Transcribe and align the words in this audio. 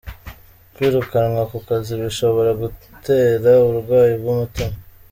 Kwirukanwa 0.73 1.41
ku 1.51 1.57
kazi 1.67 1.93
bishobora 2.01 2.51
gutera 2.61 3.49
uburwayi 3.65 4.13
bw’umutima 4.21 4.75